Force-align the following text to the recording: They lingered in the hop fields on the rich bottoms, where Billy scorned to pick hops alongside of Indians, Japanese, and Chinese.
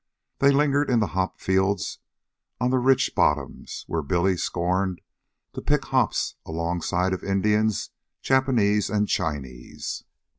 They 0.39 0.49
lingered 0.49 0.89
in 0.89 0.99
the 0.99 1.05
hop 1.13 1.39
fields 1.39 1.99
on 2.59 2.71
the 2.71 2.79
rich 2.79 3.13
bottoms, 3.13 3.83
where 3.87 4.01
Billy 4.01 4.35
scorned 4.35 4.99
to 5.53 5.61
pick 5.61 5.85
hops 5.85 6.33
alongside 6.43 7.13
of 7.13 7.23
Indians, 7.23 7.91
Japanese, 8.23 8.89
and 8.89 9.07
Chinese. 9.07 10.03